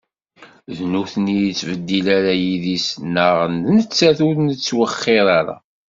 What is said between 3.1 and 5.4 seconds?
neɣ d nettat ur nttwexxir